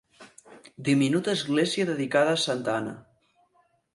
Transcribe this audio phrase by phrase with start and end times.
[0.87, 2.95] Diminuta església dedicada a Santa Anna.